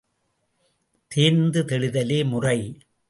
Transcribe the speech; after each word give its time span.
தேர்ந்து 1.11 1.63
தெளிதலே 1.63 2.19
முறை! 2.29 2.59